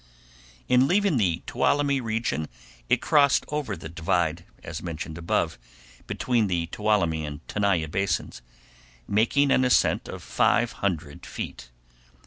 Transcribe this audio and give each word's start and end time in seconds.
In 0.67 0.87
leaving 0.87 1.17
the 1.17 1.43
Tuolumne 1.45 2.01
region 2.01 2.47
it 2.89 3.03
crossed 3.03 3.45
over 3.49 3.77
the 3.77 3.87
divide, 3.87 4.45
as 4.63 4.81
mentioned 4.81 5.15
above, 5.15 5.59
between 6.07 6.47
the 6.47 6.65
Tuolumne 6.71 7.23
and 7.23 7.47
Tenaya 7.47 7.87
basins, 7.87 8.41
making 9.07 9.51
an 9.51 9.63
ascent 9.63 10.07
of 10.07 10.23
five 10.23 10.71
hundred 10.71 11.23
feet. 11.23 11.69